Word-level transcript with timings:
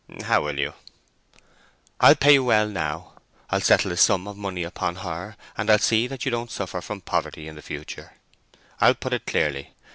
"How 0.23 0.41
will 0.43 0.57
you?" 0.59 0.73
"I'll 1.99 2.15
pay 2.15 2.33
you 2.33 2.43
well 2.43 2.67
now, 2.67 3.13
I'll 3.51 3.61
settle 3.61 3.91
a 3.91 3.97
sum 3.97 4.27
of 4.27 4.35
money 4.35 4.63
upon 4.63 4.95
her, 4.95 5.35
and 5.55 5.69
I'll 5.69 5.77
see 5.77 6.07
that 6.07 6.25
you 6.25 6.31
don't 6.31 6.49
suffer 6.49 6.81
from 6.81 7.01
poverty 7.01 7.47
in 7.47 7.53
the 7.55 7.61
future. 7.61 8.13
I'll 8.79 8.95
put 8.95 9.13
it 9.13 9.27
clearly. 9.27 9.73